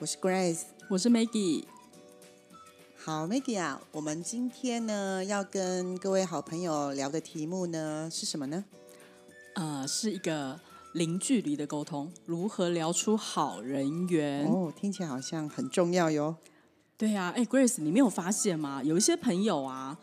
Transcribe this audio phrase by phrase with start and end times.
[0.00, 1.64] 我是 Grace，我是 Maggie。
[2.96, 8.64] 好，Maggie 啊，我们今天呢要跟各位好朋友聊的题目呢是什么呢？
[9.54, 10.60] 呃，是一个
[10.92, 14.44] 零距离的沟通，如何聊出好人缘？
[14.46, 16.36] 哦，听起来好像很重要哟。
[16.98, 18.82] 对呀，哎，Grace，你没有发现吗？
[18.82, 19.96] 有一些朋友啊，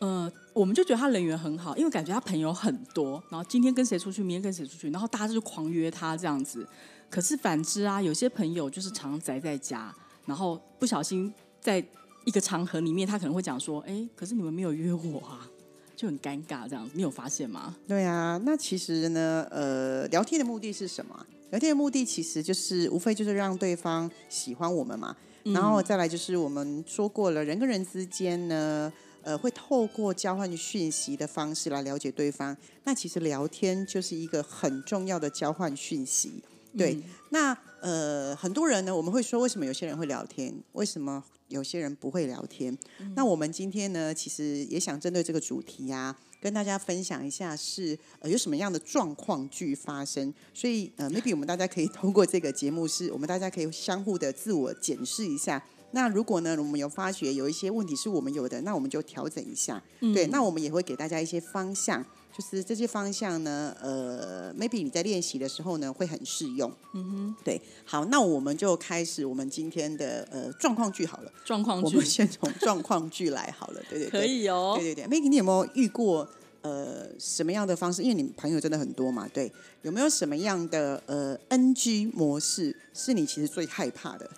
[0.00, 6.68] 呃，我们就觉得他人缘很好，因为感觉他朋友很多，然后今天跟谁出去，明天跟谁出去，然后大家就狂约他这样子。
[7.10, 9.94] 可是反之啊，有些朋友就是常宅在家，
[10.26, 11.82] 然后不小心在
[12.24, 15.48] 一个场合里面，他可能会讲说：“哎，可是你们没有约我啊。”
[15.96, 17.74] 就很尴尬，这样你有发现吗？
[17.88, 21.26] 对啊，那其实呢，呃，聊天的目的是什么？
[21.50, 25.16] 聊天的目的其实就是无非就是让对方喜欢我们嘛。
[25.42, 32.56] 然后再来就是我们说过了，人跟人之间呢，呃，会透过交换讯息的方式来了解对方。
[32.84, 36.44] 那其实聊天就是一个很重要的交换讯息。
[36.76, 40.54] 对，那呃，很多人呢，我们会说，为什么有些人会聊天？
[40.72, 41.24] 为什么？
[41.48, 42.76] 有些人不会聊天，
[43.16, 50.34] 那我们今天呢，其实也想针对这个主题啊，跟大家分享一下是呃有什么样的状况去发生。
[50.52, 55.64] 所以呃，maybe 我们大家可以通过这个节目，是我们大家可以相互的自我检视一下。
[55.92, 59.82] 那如果呢，我们有发觉有一些问题是我们有的，那我们就调整一下。
[60.00, 62.04] 对，那我们也会给大家一些方向。
[62.36, 66.72] 就是这些方向呢，呃，maybe 你在练习的时候呢，会很适用。
[66.94, 71.32] 嗯哼，对，好，那我们就开始我们今天的呃状况剧好了。
[71.44, 74.76] 状况剧，我们先从状况剧来好了，对对对，可以哦。
[74.78, 76.28] 对对对，Maggie，你有没有遇过
[76.62, 78.02] 呃什么样的方式？
[78.02, 79.50] 因为你朋友真的很多嘛，对，
[79.82, 84.30] 有没有什么样的呃 NG 模式是你其实最害怕的？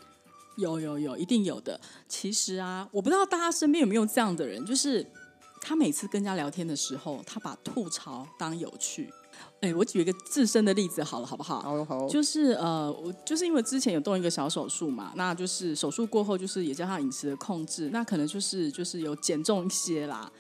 [0.57, 1.79] 有有有，一定有的。
[2.09, 5.07] 其实啊，我不知道大家身边有没有这样的人，就是。
[5.61, 9.13] 他每次跟人家聊天的时候，他把吐槽当有趣。
[9.61, 11.61] 哎，我举一个自身的例子好了，好不好？
[11.61, 12.09] 好，好。
[12.09, 20.31] 就是呃，我就是因为之前有动一个小手术嘛，那就是手术过后，就是也加上饮食的控制，那可能就是就是有减重一些啦。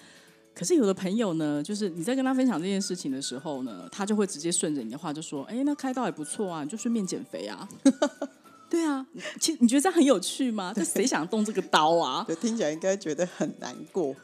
[0.55, 7.67] 可是有的朋友呢，就是你在跟他分享这件事情的时候呢，他就会直接顺着你的话就说：“哎，那开刀也不错啊，你就顺便减肥啊。
[8.69, 9.07] ”对啊，
[9.41, 10.73] 其实你觉得这样很有趣吗？
[10.75, 12.27] 这谁想动这个刀啊？
[12.41, 14.15] 听起来应该觉得很难过。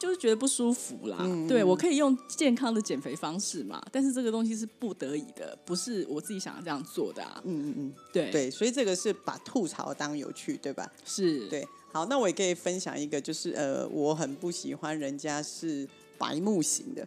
[0.00, 7.38] 就是觉得不舒服啦，对我可以用健康的减肥方式嘛，但是这个东西是不得已的，不是我自己想要这样做的啊。
[7.44, 10.90] 嗯嗯嗯，对对，所以这个是把吐槽当有趣，对吧？
[11.04, 11.68] 是，对。
[11.92, 17.06] 好，那我也可以分享一个，就是呃，我很不喜欢人家是白目型的，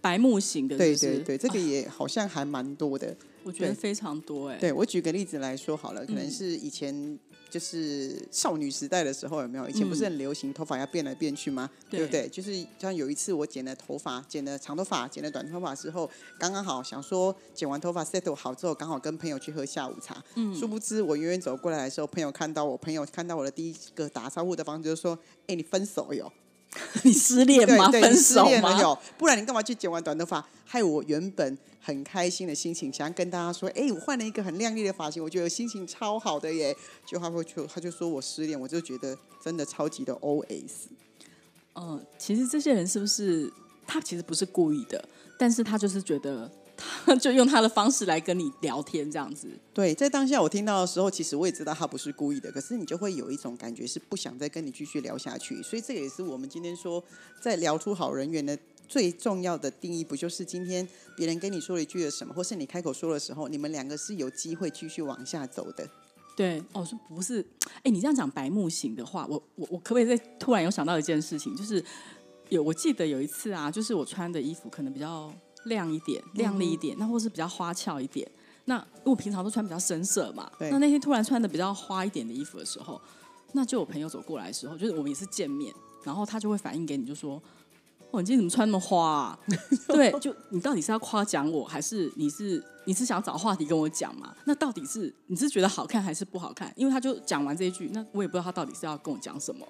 [0.00, 4.56] 白目型的，对对对，这个也好像还蛮多的，我觉得非常多哎。
[4.56, 7.18] 对我举个例子来说好了，可能是以前。
[7.50, 9.68] 就是少女时代的时候有没有？
[9.68, 11.68] 以前不是很流行头发要变来变去吗？
[11.90, 12.28] 对不对？
[12.28, 20.22] 就是像有一次我剪了头发，剪了长头发，剪了短头发之后，刚刚好想说剪完头发 set 好之后，刚好跟朋友去喝下午茶。
[20.36, 20.54] 嗯。
[20.54, 25.18] 殊不知我远远走过来的时候，朋友看到我，朋友看到我的第一个打招呼的方式就是说
[25.48, 26.32] ：“哎，你分手哟。”
[27.02, 27.90] 你失恋吗？
[27.90, 28.98] 分手吗？
[29.18, 30.46] 不然你干嘛去剪完短头发？
[30.64, 36.76] 害我原本很开心的心情，想要跟大家说，哎，我换了一个很靓丽的发型，我觉得心情超好的耶。
[37.04, 40.88] 就他会就他就说我失恋，我就觉得真的超级的 O S。
[41.74, 43.52] 嗯，其实这些人是不是
[43.86, 45.04] 他其实不是故意的，
[45.38, 46.50] 但是他就是觉得。
[47.04, 49.48] 他 就用他的方式来跟你聊天，这样子。
[49.72, 55.62] 对，在当下我听到的时候，其实我也知道他不是故意的，可是你就会有一种感觉是不想再跟你继续聊下去。
[55.62, 57.02] 所以这个也是我们今天说，
[57.40, 58.58] 在聊出好人缘的
[58.88, 60.86] 最重要的定义，不就是今天
[61.16, 65.88] 别人跟你说了一句的什么，或是你开口说的时候，你们两个是有机会继续往下走的。
[66.36, 67.44] 对，哦，是不是，
[67.82, 71.84] 哎，你这样讲白木型的话，我我我可不可以再突然有想到一件事情，就是
[72.48, 75.32] 有我记得有一次啊，就是我穿的衣服可能比较。
[75.64, 78.28] 亮一点，亮丽一点，那或是比较花俏一点。
[78.66, 83.00] 那因为我平常都穿比较深色嘛，那那天突然穿的比较花一点的衣服的时候，
[83.52, 85.74] 那就有朋友走过来的时候，就是我们也是见面，
[86.04, 87.42] 然后他就会反映给你，就说
[88.12, 89.38] ：“哦，你今天怎么穿那么花？”啊？
[89.88, 94.36] 对，就你到底是要夸奖我，还是你是你是想找话题跟我讲嘛？
[94.44, 96.72] 那到底是你是觉得好看还是不好看？
[96.76, 99.66] 因为他就讲完这一句，那我也不知道他到底是要跟我讲什么。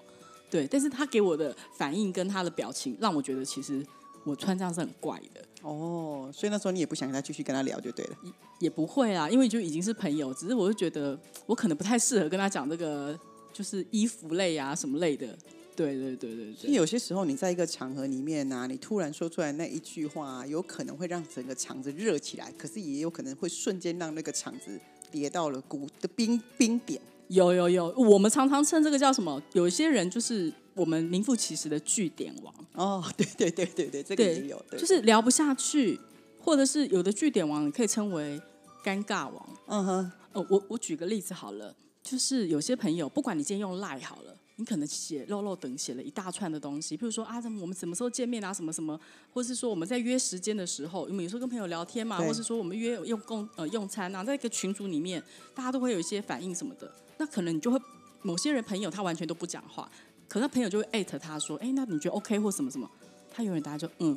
[0.51, 3.87] 对，但是他给我的反应跟他的表情，让我觉得其实。
[4.25, 5.41] 我穿这样是很怪的。
[5.63, 8.17] 哦，所以那时候你也不想跟他继续跟他聊就对了。
[8.59, 13.19] 也不会啦，因为就已经是朋友，只是我就觉得我可能不太适合跟他讲这个，
[13.53, 15.37] 就是衣服类啊什么类的。
[15.77, 16.55] 对对对对对。
[16.55, 24.79] 所以有些时候你在一个场合里面呢、你突然说出来那一句话，有可能会让整个场子热起来，可是也有可能会瞬间让那个场子
[25.11, 27.01] 跌到了谷的冰冰点。
[27.29, 29.41] 有有有，我们常常称这个叫什么？
[29.53, 34.81] 有一些人就是我们名副其实的据点王，哦， 对对对对对，这个对也有，对。
[34.81, 36.01] 就是聊不下去，
[36.41, 38.41] 或者是有的据点王，你可以称为
[38.83, 39.49] 尴尬王。
[39.67, 48.99] 嗯哼，哦，我我举个例子好了，就是有些朋友，不管你今天用赖好了，你可能写漏漏等写了一大串的东西，比如说啊，我们什么时候见面啊，什么什么，
[49.35, 52.27] 或是说我们在约时间的时候，我们有时候跟朋友聊天嘛，对。
[52.27, 55.23] 或是说我们约用共呃用餐啊，在一个群组里面，
[55.55, 57.79] 大家都会有一些反应什么的，那可能你就会
[58.23, 59.91] 某些人朋友他完全都不讲话，
[60.31, 62.89] 可是朋友就会艾特他说，哎，那你觉得 OK 或什么什么，
[63.33, 64.17] 他永远答就嗯，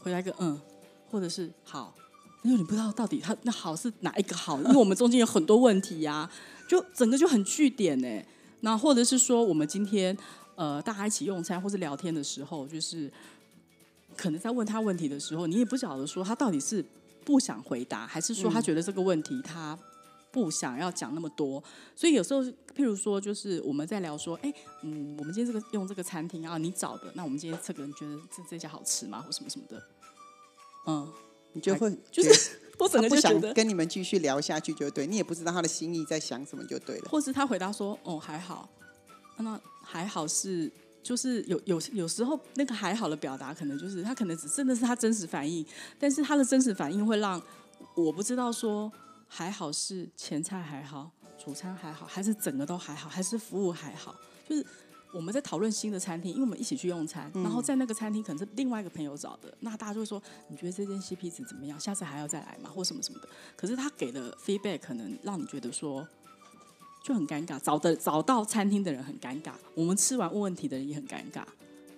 [0.00, 0.60] 回答一个嗯，
[1.10, 1.94] 或者是好。
[2.42, 6.30] 因为你不知道到底他那好是哪一个好，因为我们中间有很多问题呀、
[6.68, 8.22] 就整个就很据点呢。
[8.60, 10.16] 那或者是说，我们今天
[10.54, 13.10] 呃大家一起用餐或是聊天的时候，就是
[14.14, 16.84] 可能在问他问题的时候，你也不晓得说他到底是
[17.24, 19.76] 不想回答，还是说他觉得这个问题他
[20.36, 21.64] 不想要讲那么多。
[21.94, 22.42] 所以有时候，
[22.76, 24.52] 譬如说，就是我们在聊说，哎，
[24.82, 29.82] 嗯，我们今天这个用这个餐厅啊，你找的，那我们今天这个人觉得这这家好吃吗，或什么什么的？
[30.86, 31.10] 嗯，
[31.54, 37.08] 你就会 就是我整他不想个就觉得跟你们继续聊下去就对，你也不知道他的心意在想什么就对了。
[37.08, 38.68] 或是他回答说：“哦，还好。”
[39.38, 40.70] 那还好是
[41.02, 45.64] 就是有有有时候那个还好的表达，可能就是他可能只真的是他真实反应，
[45.98, 47.40] 但是他的真实反应会让
[47.94, 48.90] 我不知道说
[49.26, 54.14] 还好是前菜还好，主餐还好，还是整个都还好，还是服务还好，
[54.48, 54.66] 就是。
[55.12, 61.80] 我们在讨论新的餐厅，因为我们一起去用餐，然后在那个餐厅可能是另外一个朋友找的，那大家就会说：“你觉得这间 CP 值怎么样？
[61.80, 62.68] 下次还要再来吗？
[62.68, 66.06] 或什么什么的。”可是他给的 feedback 可能让你觉得说，
[67.02, 71.44] 就很尴尬，找的找到餐厅的人很尴尬，我们吃完问问题的人也很尴尬，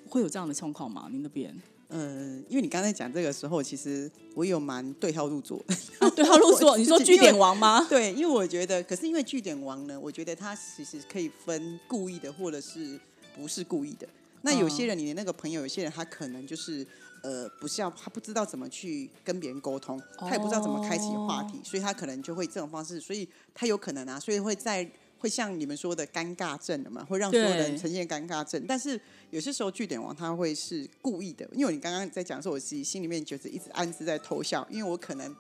[0.09, 1.09] 会有这样的状况吗？
[1.11, 5.65] 您那边呃，因为你刚才讲这个时候，其实我有蛮对号入座。
[5.99, 7.85] 啊，对号入座， 你说据点王吗？
[7.89, 13.01] 对，因为我觉得，可是因为据点王呢，我觉得他其实可以分故意的，或者是
[13.35, 14.07] 不是故意的。
[14.43, 16.87] 那有些人，你的那个朋友，有些人他可能就是
[17.23, 24.89] 呃，不是要他不知道怎么去跟别人沟通，他也不知道怎么开启话题，所以他可能就会这种方式，所以他有可能啊，所以会在
[25.19, 28.65] 会像你们说的尴尬症的嘛，会让所有人呈现尴尬症。
[28.67, 29.01] 但是
[29.31, 35.35] 有些时候据点王他会是故意的，因为你刚刚在讲的时候，我自己心里面就是一直暗自在偷笑，因为我可能。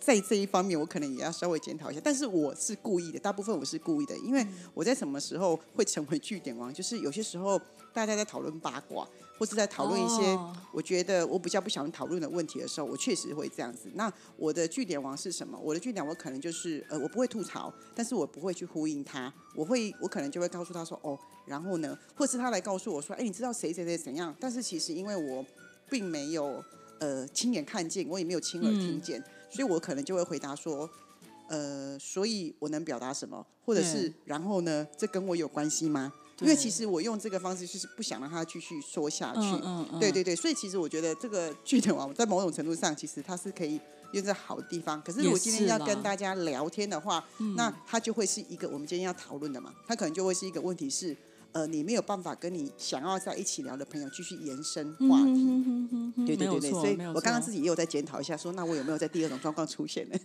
[0.00, 7.60] 在这一方面，我可能也要稍微检讨一下，但是我是故意的，大部分我是故意的，因为我在什么时候会成为据点王，就是有些时候
[7.92, 9.06] 大家在讨论八卦，
[9.38, 13.90] 或是在讨论一些哦我觉得我比较不想讨论的问题的时候，我确实会这样子。
[13.94, 15.58] 那我的据点王是什么？
[15.62, 24.34] 我的据点我可能就是呃，我不会吐槽，但是我不会去呼应他，我会我可能就会告诉他说哦，然后呢，或是他来告诉我说，哎，你知道谁谁谁怎样？
[24.40, 25.44] 但是其实因为我
[25.90, 26.62] 并没有
[27.00, 30.88] 呃亲眼看见，我也没有亲耳听见，所以我可能就会回答说。
[31.52, 36.12] 呃，所以我能表达什么，或者是然后呢，这跟我有关系吗？
[36.40, 39.40] 因为其实我用这个方式就是不想让他继续说下去。
[39.40, 43.80] 嗯嗯嗯，对对对，所以其实我觉得这个据点王在某种程度上，其实它是可以
[44.12, 45.02] 用在好的地方。
[45.02, 47.24] 可是如果今天要跟大家聊天的话，
[47.56, 51.16] 那它就会是一个我们今天要讨论的嘛，它可能就会是一个问题是，
[51.50, 55.32] 呃，你没有办法跟你想要在一起聊的朋友继续延伸话题。
[55.32, 55.79] 嗯哼哼
[56.22, 60.16] 哼对对对对，所以我刚刚自己也有在检讨一下说那我有没有在第二种状况出现呢？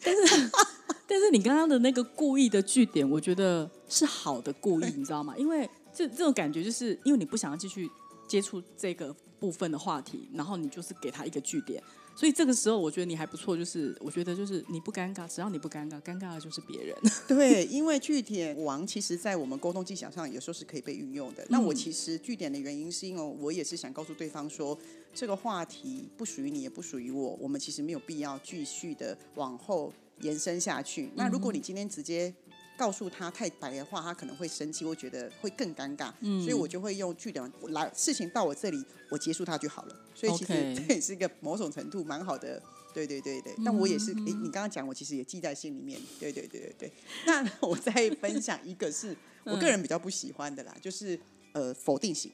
[1.08, 5.36] 但是 你刚刚的那个故意的据点，我觉得是好的故意， 你知道吗？
[5.38, 7.90] 因为这这种感觉，就是因为你不想要继续
[8.28, 11.82] 接触这个部分的话题，然后你就是给他一个据点，
[12.16, 16.96] 所以这个时候我觉得你还不错，就是我觉得就是你不尴尬，只要你不尴尬，尴尬的就是别人。
[17.28, 21.46] 对，因为据点王其实在我们沟通技巧上有时候是可以被运用的。
[21.50, 24.78] 那我其实据点的原因是因为我也是想告诉对方说，
[25.14, 29.92] 这个话题不属于你，也不属于我，我们其实没有必要继续的往后
[30.22, 31.10] 延伸下去。
[31.16, 32.34] 那如果你今天直接
[32.78, 36.12] 告诉他太白的话，他可能会生气，会觉得会更尴尬。
[36.42, 39.96] 所以我就会用句点来，事情到我这里，我结束它就好了。
[40.14, 42.62] 所以其实 这也是一个某种程度蛮好的。
[42.94, 46.00] 对对对对，但我也是，诶，你刚刚讲，我其实也记在心里面。
[46.18, 46.92] 对对对对对。
[47.28, 47.92] 那我再
[48.22, 49.14] 分享一个是
[49.44, 51.20] 我个人比较不喜欢的啦，就是
[51.52, 52.32] 呃否定型。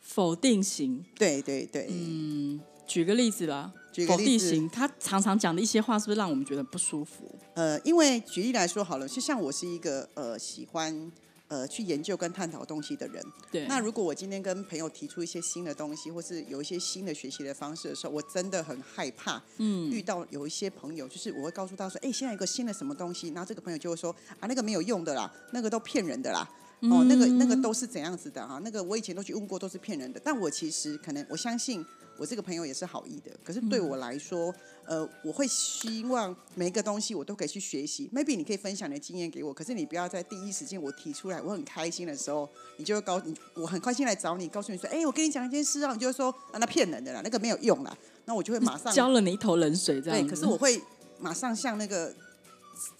[0.00, 7.34] 否定型，对对对，嗯举个例子啦，举个否例子定型，他常常讲的一些话，是不是让我们觉得不舒服？
[7.54, 11.10] 呃，因为举例来说好了，就像我是一个呃喜欢
[11.48, 13.24] 呃去研究跟探讨东西的人。
[13.50, 26.48] 对，那如果我今天跟朋友提出一些新的东西，或是有一些新的学习的方式的时候，我真的很害怕，嗯，遇到有一些朋友，就是我会告诉他说，哎，现在有个新的什么东西，然后这个朋友就会说，啊，那个没有用的啦，那个都骗人的啦。
[26.82, 28.60] 哦，那个那个都是怎样子的哈？
[28.62, 30.20] 那个我以前都去问过，都是骗人的。
[30.22, 31.84] 但我其实可能我相信
[32.18, 33.30] 我这个朋友也是好意的。
[33.44, 38.10] 可是对我来说，呃，我会希望每一个东西我都可以去学习。
[38.12, 47.96] Maybe 你可以分享你的经验给我，可是你不要在第一时间我提出来我很开心的时候，你就会告你我很开心来找你，告诉你说，哎，我跟你讲一件事啊，你就会说啊，那骗人的啦，那个没有用啦。
[48.24, 50.20] 那我就会马上 浇了你一头冷水，这样。
[50.20, 50.82] 对，可是我会
[51.18, 52.14] 马上像那个。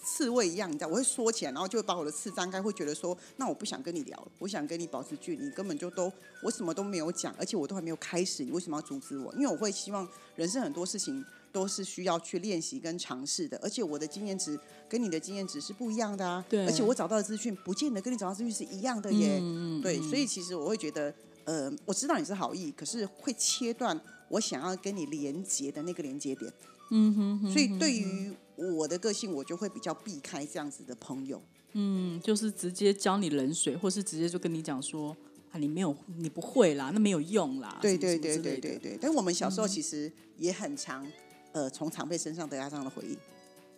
[0.02, 9.32] 刺猬一样，你知道，我会缩起来，然后就会把我的刺张开，会觉得说，那我不想跟你聊，我想跟你保持距离，你根本就都我什么都没有讲，而且我都还没有开始，你为什么要阻止我？
[9.35, 10.06] 因为我会希望
[10.37, 14.58] 人生很多事情都是需要去练习跟尝试的，而且我的经验值
[14.88, 16.44] 跟你的经验值是不一样的啊。
[16.49, 16.66] 对。
[16.66, 19.38] 而且我找到的资讯不见得跟你找到资讯是一样的耶。
[19.40, 19.82] 嗯嗯。
[19.82, 26.52] 对，所以其实我会觉得，呃，我知道你是好意，可是会切断我想要跟你连接的那个连接点。
[26.90, 27.52] 嗯哼。
[27.52, 28.32] 所以对于。
[28.58, 31.40] 我的个性，我就会比较避开这样子的朋友。
[31.72, 35.16] 嗯，就是直接浇你冷水，或是直接就跟你讲说
[35.52, 37.78] 啊，你没有，你不会啦，那没有用啦。
[37.80, 38.98] 对对对对对对。
[39.00, 41.06] 但我们小时候其实也很常，
[41.52, 43.16] 呃，从长辈身上得到这样的回应。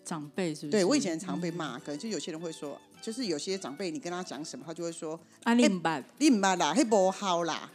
[0.04, 0.70] 长辈是不是？
[0.70, 7.70] 对我以前常被骂，可能就有些人会说，就是有些长辈你跟他讲什么，他就会说啊，你唔捌，你唔捌啦，嘿不好啦。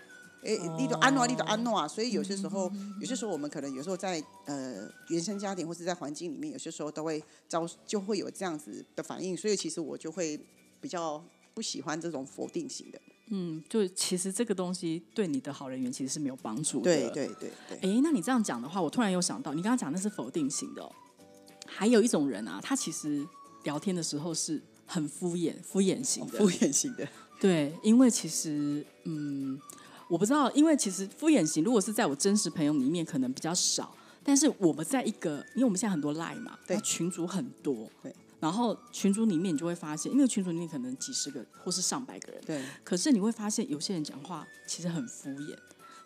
[0.46, 1.88] 哎，你都安诺，你都安诺啊！
[1.88, 2.72] 所以有些时候，
[3.02, 9.36] 有些时候我们可能有时候在呃原生家庭或是在环境里面，有些时候都会遭就会有这样子的反应。
[9.36, 10.40] 所以其实我就会
[10.80, 11.24] 比较
[11.56, 13.02] 不喜欢这种否定型的。
[13.30, 16.84] 嗯，就其实这个东西对你的好人缘其实是没有帮助的。
[16.84, 17.78] 对对对对。
[17.82, 20.92] 哎，那你这样讲的话，我突然又想到，你刚刚讲那是否定型的，哦，
[21.66, 23.28] 还有一种人啊，他其实
[23.64, 26.38] 聊天的时候是很敷衍、敷衍型的。
[26.38, 27.08] 敷衍型的。
[27.42, 29.60] 对，因为其实嗯。
[30.08, 33.96] 我不知道，因为其实敷衍型，如果是在我真实朋友里面，可能比较少。
[34.24, 38.14] 但是我们在一个，因为我们现在很多赖嘛，对，群主很多，对。
[38.40, 42.64] 然后群主里面你就会发现，因为群主里面可能几十个或是上百个人，对。
[42.84, 45.56] 可是你会发现，有些人讲话其实很敷衍，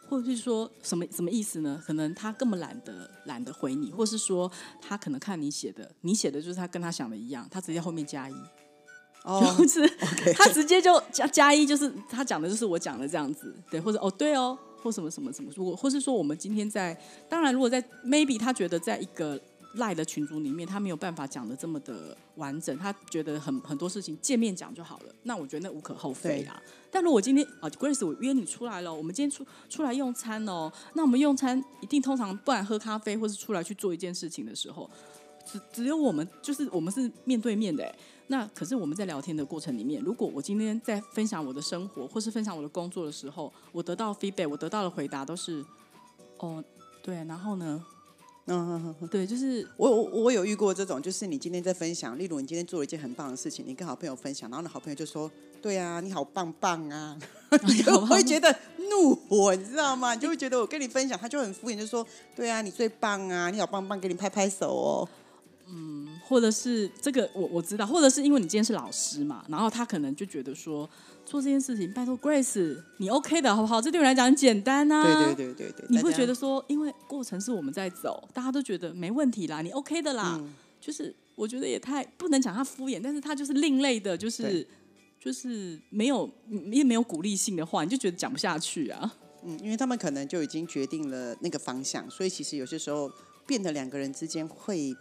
[0.07, 1.81] 或者是说什么什么意思呢？
[1.85, 4.51] 可能他根本懒得懒得回你，或是说
[4.81, 8.33] 他可能看你写的，你写的就是他跟他想的一样，他直接后面加一。
[9.23, 9.88] 就是
[10.33, 16.99] 他直接就加加一，就是他讲的就是我讲的这样子，对，或者哦对哦，或什么什么什么，如果或是说我们今天在，
[17.29, 19.39] 当然如果在 maybe 他觉得在一个
[19.75, 26.59] 赖的群组里面，他没有办法讲的这么的完整，他觉得很很多事情见面讲就好了，那我觉得那无可厚非啦。
[26.89, 34.89] 但如果今天啊，Grace 我约你出来了，我们今天出出来用餐哦，那我们用餐一定通常不然喝咖啡或是出来去做一件事情的时候，
[35.51, 37.93] 只只有我们就是我们是面对面的。
[38.31, 45.65] 那可是我们在聊天的过程里面，如果我今天在分享我的生活或是分享我的工作的时候，我得到 feedback，我得到的回答都是，
[46.37, 46.63] 哦，
[47.01, 47.83] 对，然后呢，
[48.45, 57.17] 嗯，对，就是我我我有遇过这种，就是你今天在分享，例如你今天做了一件很棒的事情，你跟好朋友分享，然后呢好朋友就说，对啊，你好棒棒啊，
[57.65, 58.55] 你就会觉得
[58.91, 60.13] 怒火，你知道吗？
[60.13, 65.09] 你就会觉得我跟你分享，他就很敷衍，就说，对啊，你最棒啊，你好棒棒，给你拍拍手哦。
[65.71, 70.89] 嗯，或者是这个我我知道，或者是因为你今天是老师嘛，然后他可能就觉得说
[71.25, 73.79] 做这件事情，拜托 Grace，你 OK 的好不好？
[73.79, 75.03] 这对我来讲很简单啊。
[75.03, 80.41] 对对对对对，你会觉得说，因为过程是我们在走，大家都觉得没问题啦，你 OK 的啦。
[80.81, 84.65] 就是我觉得也太不能讲他敷衍，但是他就是另类的，就是
[85.19, 86.27] 就是没有
[86.71, 89.13] 也没有鼓励性的话，你就觉得讲不下去啊。
[89.43, 93.11] 嗯，因为他们可能就已经决定了那个方向，所以其实有些时候
[93.45, 94.95] 变得两个人之间会。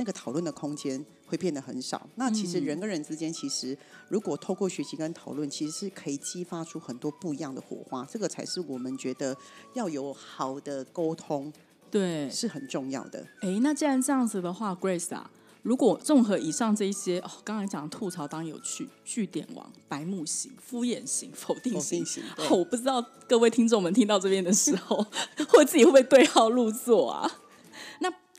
[0.00, 2.08] 那个讨论的空间会变得很少。
[2.14, 3.76] 那其实人跟人之间，其实
[4.08, 8.02] 如果透过学习跟讨论，其实是可以激发出很多不一样的火花。
[8.10, 9.36] 这个才是我们觉得
[9.74, 11.52] 要有好的沟通，
[11.90, 13.26] 对，是很重要的。
[13.42, 15.30] 哎，那既然这样子的话，Grace 啊，
[15.62, 22.02] 如果综合以上这一些哦，刚才讲吐槽当有趣、据点王、白目型、敷衍型、否定型，
[22.50, 25.06] 我不知道各位听众们听到这边的时候，
[25.50, 27.30] 会自己会不会对号入座啊？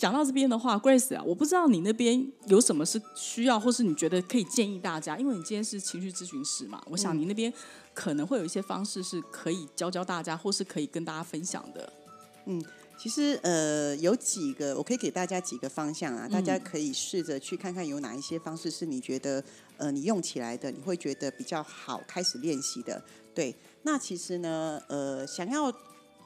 [0.01, 0.11] 那。
[0.11, 7.53] 讲到这边的话，Grace 啊，我不知道你那边有什么是需要，或是你觉得可以建议大家，因为你今天是情绪咨询师嘛，我想你那边
[7.93, 11.93] 可能会有一些方式是可以教教大家，或是可以跟大家分享的。
[12.45, 12.61] 嗯，
[12.97, 19.43] 其实呃有几个，我可以给大家几个方向啊，大家可以试着去看看有哪一些方式是你觉得
[19.77, 23.01] 呃你用起来的，你会觉得比较好开始练习的。
[23.33, 25.71] 对，那其实呢，呃，想要。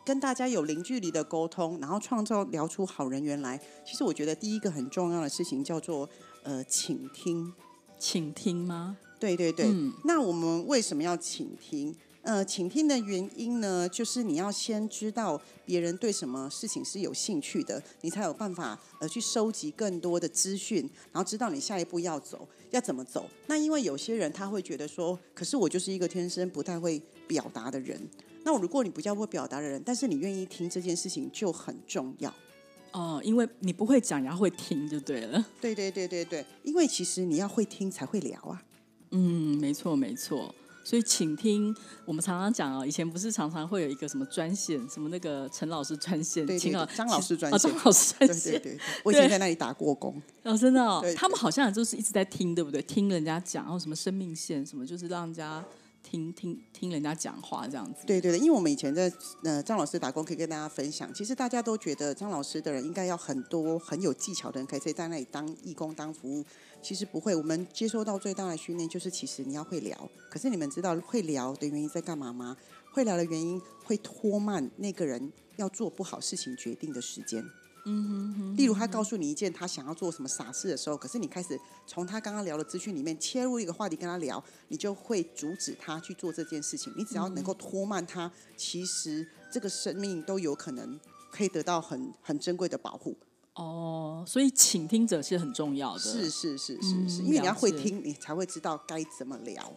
[0.05, 3.59] 跟大家有零距离的沟通，然后创造聊出好人缘来。
[3.83, 6.07] 其实我觉得第一个很重要的事情叫做
[6.43, 7.51] 呃倾听，
[7.97, 8.95] 倾听吗？
[9.19, 9.67] 对对对。
[10.03, 11.95] 那我们为什么要倾听？
[12.21, 23.29] 呃，倾听的原因呢，就是你要先知道别人对什么事情是有兴趣的，你才有办法呃去收集更多的资讯，然后知道你下一步要走要怎么走。
[23.45, 27.99] 那因为有些人他会觉得说，可是我就是一个天生不太会表达的人。
[28.45, 32.33] 那如果你不叫会表达的人，但是你愿意听这件事情就很重要。
[32.91, 35.45] 哦，因为你不会讲，然后会听就对了。
[35.59, 38.63] 对对对对对，因为其实你要会听才会聊啊。
[39.11, 40.53] 嗯，没错没错。
[40.83, 41.75] 所以，请听
[42.05, 50.21] 我们常常讲哦，以前不是常常会有一个什么专线，什么那个陈老师专线，对，张老师专线，张老师专线，对对对，我以前在那里打过工。
[50.43, 52.79] 哦，真的哦，他们好像就是一直在听，对不对？
[52.83, 55.65] 听人家讲，然后什么生命线，什么就是让人家
[56.05, 58.05] 听听听人家讲话这样子。
[58.05, 59.11] 对对对，因为我们以前在
[59.43, 66.45] 呃张老师打工，可以跟大家分享，其实大家都觉得张老师的人应该要很多很有技巧的人，可以在那里当义工当服务。
[66.83, 70.09] 其实不会，我们接收到最大的训练就是，其实你要会聊。
[70.29, 72.55] 可是你们知道会聊的原因在干嘛吗？
[72.93, 77.43] 会聊的原因会拖慢那个人要做不好事情决定的时间。
[77.85, 78.57] 嗯哼哼。
[78.57, 86.93] 例如他告诉你一件他想要做什么傻事的时候，可是你开始从他刚刚聊的资讯里面切入一个话题跟他聊，你就会阻止他去做这件事情。
[86.97, 90.99] 你只要能够拖慢他，其实这个生命都有可能
[91.31, 93.15] 可以得到很很珍贵的保护。
[93.53, 95.99] 哦，所以倾听者是很重要的。
[95.99, 99.71] 是是是是是，因为你要会听，你才会知道该怎么聊。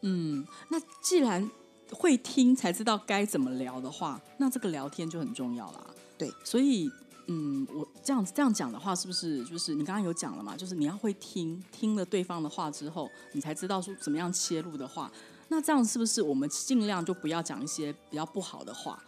[0.00, 1.50] 嗯，那既然
[1.90, 5.86] 会听才知道该怎么聊的话，那这个聊天就很重要啦。
[6.16, 6.90] 对，所以
[7.26, 10.56] 嗯，我这样这样讲的话，是不是就是你刚刚有讲了嘛？
[10.56, 15.10] 就是你要会听，听了对方的话之后，你才知道说怎么样切入的话，
[15.48, 19.02] 那这样是不是我们尽量就不要讲一些比较不好的话？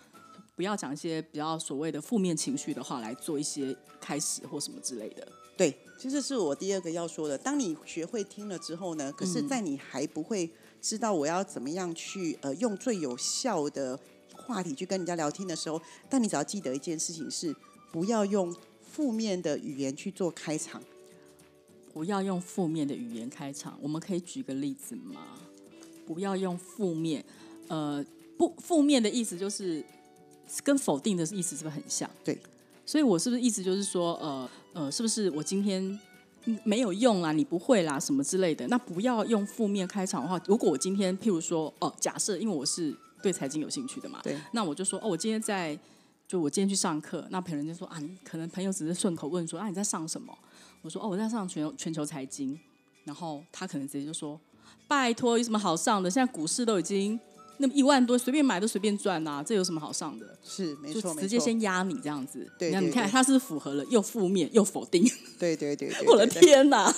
[0.56, 5.26] 不要讲一些比较所谓的负面情绪的话来做一些开始或什么之类的。
[5.56, 7.36] 对，其实是我第二个要说的。
[7.36, 10.48] 当你学会听了之后呢，可是，在你还不会
[10.80, 13.98] 知道我要怎么样去呃用最有效的
[14.36, 17.54] 话题去跟人家聊天的时候，但你只要记得一件事情是，
[17.94, 20.82] 不要用负面的语言去做开场。
[21.92, 23.78] 不要用负面的语言开场。
[23.80, 25.38] 我们可以举个例子吗？
[26.04, 27.24] 不要用负面，
[27.68, 28.04] 呃，
[28.36, 29.84] 不，负面的意思就是。
[30.62, 32.08] 跟否定的意思是不是很像？
[32.22, 32.38] 对，
[32.84, 35.98] 所以我是不是意思就是说，呃呃，是不是我今天
[36.64, 38.68] 没有用啦，你不会啦，什么之类的？
[38.68, 40.38] 那不要用负面开场的话。
[40.46, 45.76] 如果我今天譬如说，哦，假设因为我是对财经有兴趣的嘛，对，那我就说，哦，我今天在，
[46.26, 50.36] 就我今天去上课，那朋友就说啊，可能朋友只是顺口问说，啊，你在上什么？
[50.82, 52.58] 我说，哦，我在上全全球财经，
[53.04, 54.40] 然后他可能直接就说，
[54.88, 56.10] 拜托，有什么好上的？
[56.10, 57.18] 现在股市都已经。
[57.58, 60.36] 那么一万多随便买都随便赚呐，这有什么好上的？
[60.42, 62.50] 是没错，直接先压你这样子。
[62.58, 65.08] 对，你看他是符合了，又负面又否定。
[65.38, 66.92] 对对对， 我的天哪！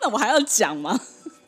[0.00, 0.96] 那我还要讲吗？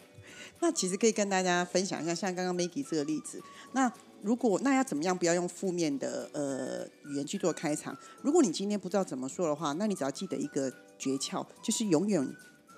[0.59, 3.41] 那其实可以跟大家分享一下，像刚刚 Maggie 这个例子。
[3.71, 3.89] 那
[4.23, 7.97] 如果那要怎么样不要用负面的呃语言去做开场？
[8.23, 12.27] 如果你今天不知道怎么说的话，那你只要记得一个诀窍，就是永远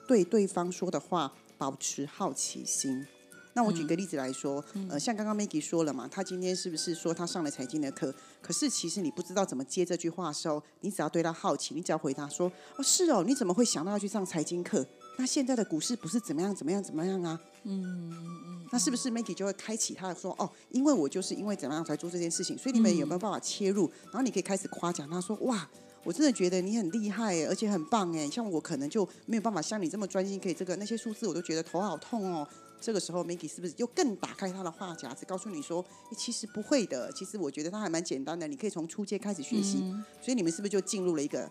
[0.07, 3.07] 对对方说的话保持好奇心。
[3.53, 8.14] 那我举个例子来说，呃，像刚刚 Maggie 说了嘛，他今天是不是说他上了财经的课？
[8.40, 14.87] 可是其实你不知道怎么接这句话的时候，你只要对他好奇，你只要回答说：“哦，是哦，你怎么会想到要去上财经课？
[15.21, 23.87] 那现在的股市不是怎么样怎么样怎么样啊？”嗯嗯，那是不是 Maggie 就会开启他的说：“哦，因为我就是因为怎么样才做这件事情，所以你们有没有办法切入？
[24.05, 25.69] 然后你可以开始夸奖他说：‘哇，
[26.05, 28.31] 我真的觉得你很厉害，而且很棒哎！
[28.31, 32.49] 像我可能就没有办法像你这么专心，可以这个那些数字我都觉得头好痛哦。’
[32.81, 35.85] 这个时候，Maggie 是不是又更打开他的话匣子，告诉你说
[36.17, 41.47] ：“其实不会的，其实我觉得他还蛮简单的，你可以从初阶开始学习。”所以你们是不是就进入了一个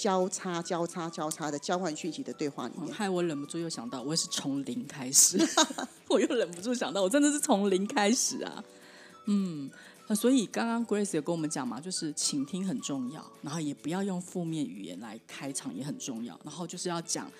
[0.00, 2.90] 交叉、交叉、交叉的交换讯息的对话里面？
[2.94, 5.38] 害我忍不住又想到，我也是从零开始，
[6.08, 8.64] 我又忍不住想到，我真的是从零开始啊！
[9.26, 9.70] 嗯，
[10.16, 17.30] 所以刚刚 Grace 有跟我们讲嘛，就是倾听很重要，然后也不要用负面语言来开场也很重要，然后就是要讲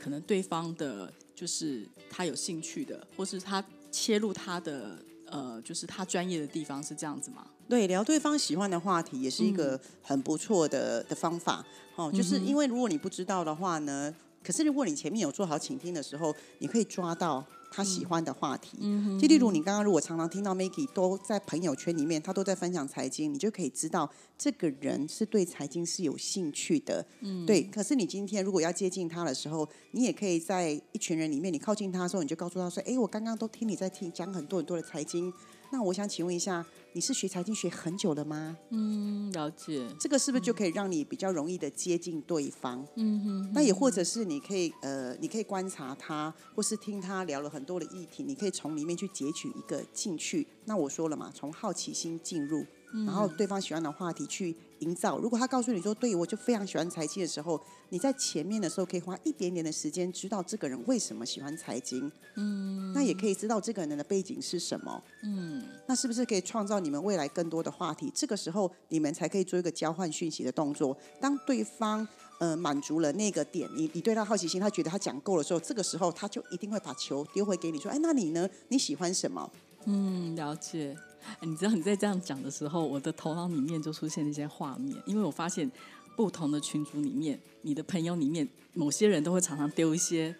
[0.00, 1.12] 可能对方的。
[1.32, 7.46] 就是他有兴趣的，或是他切入他的呃，就是他专业的地方是这样子吗？
[7.70, 11.64] 对，聊对方喜欢的话题也是一个很不错的的方法。
[11.94, 17.46] 哦，就是因为如果你不知道的话呢，可是如果你前面有做好倾听的时候，你可以抓到。
[17.72, 18.76] 他喜欢的话题，
[19.16, 27.06] 就例如你刚刚如果常常听到 Maggie 都在朋友圈里面，他都在分享财经，你就可以知道这个人是对财经是有兴趣的。
[27.20, 27.62] 嗯，对。
[27.62, 35.32] 可是你今天如果要接近他的时候，你也可以在一群人里面，你靠近他的时候，你就告诉他说：“哎，我刚刚都听你在听讲很多很多的财经，
[35.72, 38.56] 那我想请问一下，你是学财经学很久了吗？
[38.70, 39.86] 嗯，了解。
[40.00, 42.84] 这个是不是就可以让你比较容易的接近对方？
[42.96, 50.46] 嗯哼，那也或者是你可以呃，你可以观察他，或是听他聊了很多的议题，你可以从里面去截取一个进去。
[50.64, 55.18] 那我说了嘛，从好奇心进入，然后对方喜欢的话题去营造。
[55.18, 62.10] 如果他告诉你说，对我就非常喜欢财经的时候，你在前面的时候可以花一点点的时间，知道这个人为什么喜欢财经。
[62.36, 65.02] 嗯，那也可以知道这个人的背景是什么。
[65.22, 68.10] 嗯，那是不是可以创造你们未来更多的话题？
[68.14, 70.96] 这个时候你们才可以做一个交换讯息的动作。
[71.20, 72.06] 当对方
[72.38, 78.48] 呃满足了那个点，你你对他好奇心，他觉得他讲够了之后，这个时候他就一定会把球丢回给你，说：“哎，那你呢？
[78.68, 79.50] 你喜欢什么？”
[79.84, 80.96] 嗯，了解。
[81.42, 85.70] 你知道你在这样讲的时候，我的头脑里面就出现了一些画面，因为我发现
[86.16, 90.34] 不同的群组里面，你的朋友里面，某些人都会常常丢一些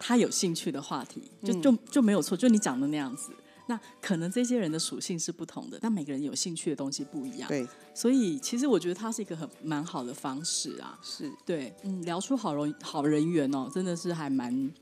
[0.00, 3.30] 他有兴趣的话题，就就就没有错，就你讲的那样子。
[3.68, 7.48] 那可能这些人的属性是不同的，但每个人有兴趣的东西不一样。
[7.48, 10.98] 对，所以其实我觉得它是一个很蛮好的方式啊。
[11.02, 14.72] 是对，嗯，聊出好人好人缘哦，真的是还蛮。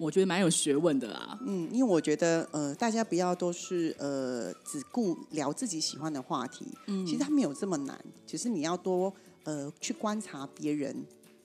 [0.00, 1.38] 我觉得蛮有学问的啦。
[1.44, 6.66] 嗯，因为我觉得呃，大家不要都是呃只顾聊自己喜欢的话题。
[6.86, 9.12] 嗯，其实他没有这么难，只是你要多
[9.44, 11.04] 呃去观察别人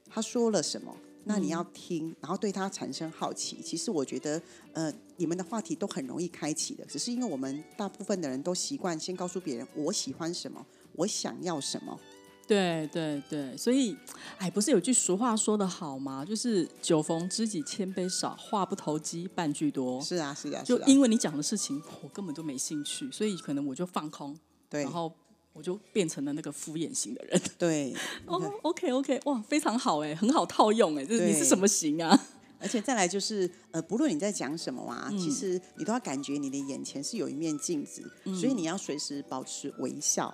[0.09, 3.57] 他说了什么，那你要听，然后对他产生好奇。
[3.61, 4.41] 其实我觉得
[4.71, 11.99] 呃，你们的话题都很容易开启的，只是因为我们大部分的人都习惯先告诉别人我喜欢什么，我想要什么。
[12.47, 13.95] 对对对，所以，
[14.37, 16.23] 哎，不是有句俗话说的好吗？
[16.23, 19.99] 就是酒逢知己千杯少，话不投机半句多。
[20.01, 24.37] 是啊，是啊，就因为你讲的事情，我根本就没兴趣，所以可能我就放空，
[24.69, 25.11] 对，然后
[25.53, 27.41] 我就变成了那个敷衍型的人。
[27.57, 27.95] 对，
[28.27, 32.27] 哦，OK OK，哇，非常好哎，很好套用哎，就是你是什么型啊？
[32.57, 38.01] 而且再来就是，呃，不论你在讲什么啊，其实你都要感觉你的眼前是有一面镜子，
[38.39, 40.33] 所以你要随时保持微笑。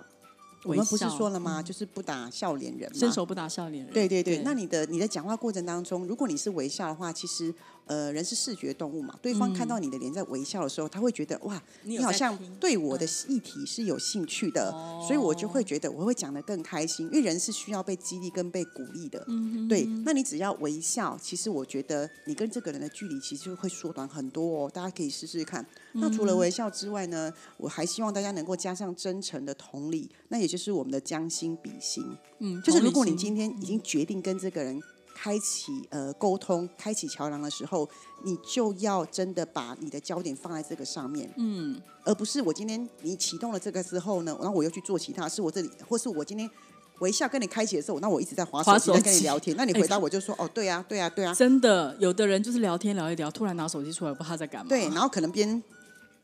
[0.64, 1.62] 我们不是说了吗？
[1.62, 3.92] 就是不打笑脸人，伸手不打笑脸人。
[3.92, 7.52] 对对对，那你的你的讲话过程当中，如果你是微笑的话，其实。
[7.86, 14.70] 呃，人是视觉动物嘛，对方看到你的脸在微笑的时候，他会觉得哇，你好像对我的议题是有兴趣的，
[15.06, 19.26] 所以我就会觉得我会讲的更开心，因为人是需要被激励跟被鼓励的。
[19.68, 24.70] 对，那你只要微笑，其实我觉得你跟这个人的距离其实会缩短很多哦。
[24.72, 25.66] 大家可以试试看。
[25.94, 32.04] 那除了微笑之外呢，我还希望大家能够加上真诚的同理，那也就是我们的将心比心。
[32.38, 34.80] 嗯，就是如果你今天已经决定跟这个人。
[35.22, 37.88] 开启呃沟通，开启桥梁的时候，
[38.24, 46.50] 你就要真的把你的焦点放在这个上面，嗯，而不是我今天你启动了这个之后呢，然后我又去做其他，是我这里，或是我今天
[46.98, 55.62] 我一下跟你开启的时候，那我一直在滑手机在跟你聊天，那你回答我就说哦，对啊，对啊，对啊，真的，有的人就是聊天聊一聊，突然拿手机出来，不知道他在干嘛，对，然后可能边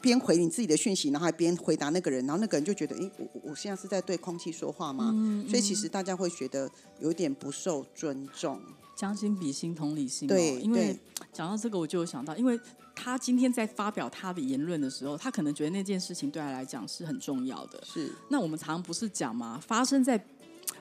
[0.00, 5.14] 边回你自己的讯息，然后还边回答那个人，然后那个人就觉得，哎，我我现在是在对空气说话吗？
[5.48, 8.60] 所以其实大家会觉得有点不受尊重。
[8.98, 10.26] 将心比心，同理心。
[10.26, 10.98] 对，因为
[11.32, 12.58] 讲到这个，我就有想到，因为
[12.96, 17.80] 他今天在发表他的言论的时候，他可能觉得那件事情对他来讲是很重要的。
[17.84, 18.12] 是。
[18.28, 19.62] 那我们常常不是讲吗？
[19.64, 20.18] 发生在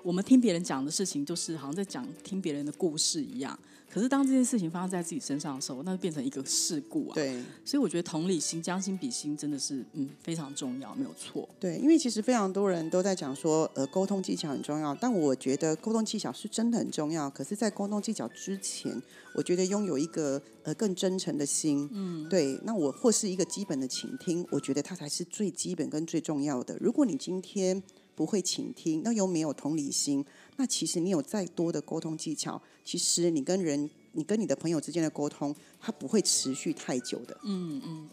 [0.08, 3.60] 我们听别人讲的事情，就是好像在讲听别人的故事一样。
[3.92, 7.14] 可是当这件事情发生在自己身上的时候，那就变成一个事故啊。
[7.14, 11.50] 对，所以我觉得同理心、将心比心真的是嗯非常重要，没有错。
[11.60, 17.30] 对，因为其实非常多人都在讲说，呃，沟通技巧很重要，但我觉得沟通技巧是真的很重要。
[17.30, 19.02] 可是，在沟通技巧之前，
[19.36, 26.78] 我觉得拥有一个呃更真诚的心，嗯，对，那我或是一个基本的倾听，我觉得它才是最基本跟最重要的。
[26.80, 27.84] 如果你今天
[28.18, 30.26] 不会倾听，那又没有同理心。
[30.56, 37.38] 那其实你有再多的沟通技巧，其实你跟人、你跟你的朋友之间的沟通，它不会持续太久的。
[37.44, 38.10] 嗯嗯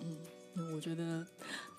[0.57, 1.27] 嗯，我觉得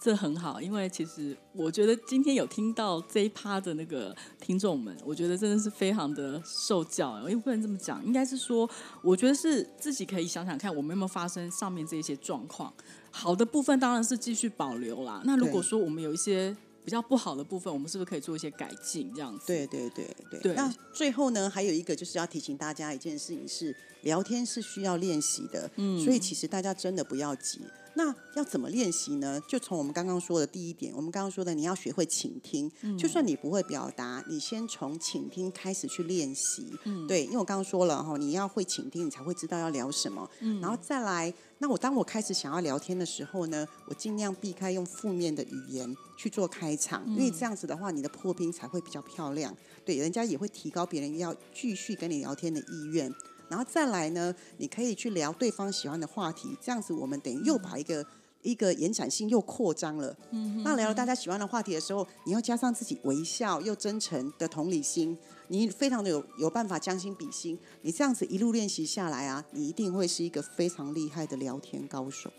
[0.02, 7.20] 这很好，因为其实我觉得今天有听到这一趴的那个听众们，我觉得真的是非常的受教。
[7.20, 8.68] 因为不能这么讲，应该是说，
[9.04, 12.74] 我觉得是自己可以想想看，我们有没有发生上面这一些状况。
[13.12, 15.22] 好的部分当然是继续保留啦。
[15.26, 16.58] 那如果说我们有一些。
[16.86, 19.12] 比较不好的部分，我们是不是可以做一些改进？
[19.16, 19.48] 这样子。
[19.48, 20.08] 对对对
[20.42, 20.54] 对。
[20.54, 25.70] 那最后呢，还有一个就是要提醒大家一件事情是，聊天是需要练习的。
[25.78, 26.00] 嗯。
[26.00, 27.62] 所以其实大家真的不要急。
[27.98, 29.42] 那要怎么练习呢？
[29.48, 32.70] 就从我们刚刚说的第一点，我们刚刚说的，你要学会倾听。
[32.82, 32.98] 嗯。
[32.98, 36.78] 就算你不会表达，你先从倾听开始去练习。
[36.84, 37.08] 嗯。
[37.08, 40.30] 对，因为我刚刚说了哈，你要会倾听，你才会知道要聊什么。
[40.42, 40.60] 嗯。
[40.60, 49.56] 然后再来，那我当我开始想要聊天的时候呢，我尽量避开用负面的语言去做开场，因为这样子的话，你的破冰才会比较漂亮。
[49.86, 53.10] 对，人家也会提高别人要继续跟你聊天的意愿。
[53.50, 58.06] 然后再来呢，你可以去聊对方喜欢的话题，这样子我们等于又把一个
[58.42, 60.16] 一个延展性又扩张了。
[60.32, 67.58] 嗯，那聊了大家喜欢的话题的时候，你要加上自己微笑又真诚的同理心，你非常的有有办法将心比心。
[67.82, 72.32] 你这样子一路练习下来啊，你一定会是一个非常厉害的聊天高手。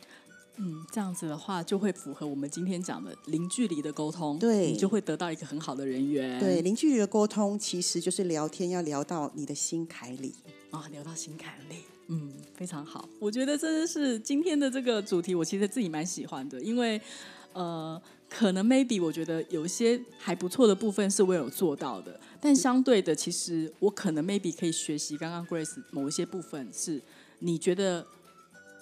[0.56, 6.40] 嗯，这样子的话就会符合我们今天讲的零距离的沟通，对你就会得到一个很好的人缘。
[6.40, 10.34] 对，零距离的沟通其实就是聊天要聊到你的心坎里。
[10.70, 11.76] 啊，聊到心坎里，
[12.08, 13.08] 嗯，非常好。
[13.20, 17.00] 我觉得真的是今天的这个主题，我其实自己蛮喜欢的，因为
[17.52, 27.00] 呃，可能 maybe 我觉得有一些还不错的部分是我有做到的，但相对的，其实我可能 maybe 可以学习刚刚 Grace 某一些部分，是
[27.38, 28.04] 你觉得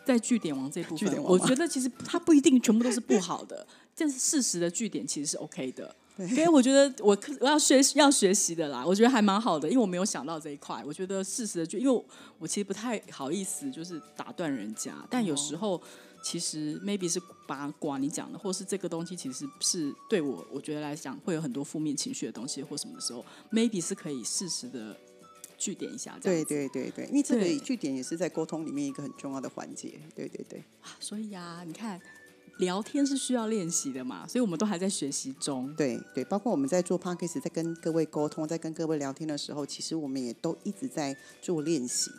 [0.04, 5.94] 在据点王这部分，我觉得其实它不一定全部都是不好的，但是事实的据点其实是 OK 的。
[6.16, 10.80] 所以我觉得我我要学习要学习的啦，我觉得还蛮好的，因为我没有想到这一块。
[10.86, 12.04] 我觉得事实的就因为我
[12.38, 15.82] 我其实不太好意思就是打断人家，但有时候
[16.22, 24.96] 其实 maybe 是八卦你讲的，或是这个东西其实是对我我觉得来讲会有很多负面情绪的东西或什么的时候，maybe 是可以适时的
[25.64, 26.68] 据点一下这样对子。
[26.68, 29.94] 对对对，因为这对个据点也是在沟通里面一个很重要的环节。
[30.14, 30.62] 对对对。
[31.00, 31.98] 所以呀、你看
[32.58, 35.74] 聊天是需要练习的嘛，所以我们都还在学习中。
[35.74, 42.10] 对对，包括我们在做 podcast，在跟各位沟通，在跟各位聊天的时候，其实我们也都一直在做练习。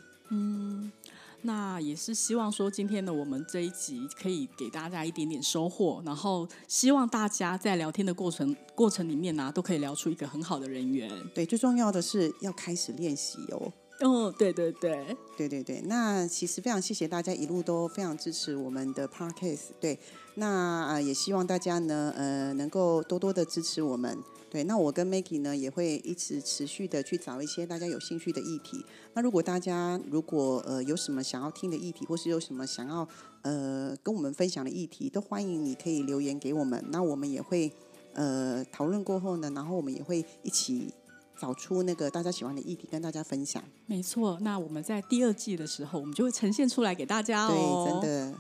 [1.46, 11.10] 那也是希望说，今天的我们这一集可以给大家一点点收获，然后希望大家在聊天的过程过程里面呢、都可以聊出一个很好的人缘。
[11.36, 13.72] 对，最重要的是要开始练习哦。
[14.02, 19.68] 哦，对对对，对对对，那其实非常谢谢大家一路都非常支持我们的 podcast。
[19.80, 20.00] 对，
[20.34, 24.18] 那呃也希望大家呢呃能够多多的支持我们。
[24.56, 28.86] 对，那我跟 Maggie 呢也会一直持续的去找一些大家有兴趣的议题。
[29.14, 33.06] 那如果大家如果呃有什么想要听的议题，或是有什么想要
[33.42, 36.82] 呃跟我们分享的议题，都欢迎你可以留言给我们。
[36.88, 37.70] 那我们也会
[38.14, 40.94] 呃讨论过后呢，然后我们也会一起
[41.38, 43.62] 找出那个大家喜欢的议题跟大家分享。
[43.88, 44.38] 没错。
[44.40, 48.00] 那我们在第二季的时候，我们就会呈现出来给大家哦对，哦。
[48.02, 48.10] 真。
[48.10, 48.38] 的。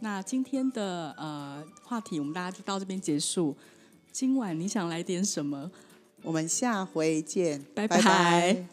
[0.00, 3.56] 那今天的呃话题，我们大家就到这边结束。
[4.14, 5.72] 今晚你想来点什么？
[6.22, 8.64] 我们下回见，拜拜